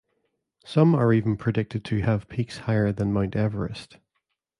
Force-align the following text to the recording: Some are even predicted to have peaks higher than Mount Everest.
Some 0.65 0.95
are 0.95 1.13
even 1.13 1.37
predicted 1.37 1.85
to 1.85 2.01
have 2.01 2.27
peaks 2.27 2.57
higher 2.57 2.91
than 2.91 3.13
Mount 3.13 3.35
Everest. 3.35 3.99